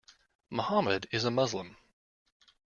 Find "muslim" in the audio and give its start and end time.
1.29-1.77